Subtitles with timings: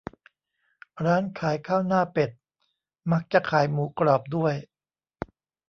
[1.05, 2.29] ร้านขายข้าวหน้าเป็ด
[3.11, 4.55] มักจะขายหมูกรอบด้วย